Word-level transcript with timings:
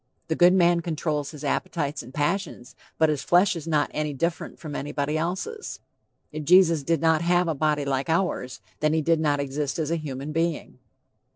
The 0.29 0.35
good 0.35 0.53
man 0.53 0.81
controls 0.81 1.29
his 1.29 1.43
appetites 1.43 2.01
and 2.01 2.11
passions, 2.11 2.75
but 2.97 3.09
his 3.09 3.21
flesh 3.21 3.55
is 3.55 3.67
not 3.67 3.91
any 3.93 4.15
different 4.15 4.57
from 4.57 4.75
anybody 4.75 5.15
else's. 5.15 5.79
If 6.31 6.43
Jesus 6.43 6.81
did 6.81 7.01
not 7.01 7.21
have 7.21 7.47
a 7.47 7.53
body 7.53 7.85
like 7.85 8.09
ours, 8.09 8.61
then 8.79 8.93
he 8.93 9.03
did 9.03 9.19
not 9.19 9.39
exist 9.39 9.77
as 9.77 9.91
a 9.91 9.97
human 10.01 10.31
being. 10.31 10.79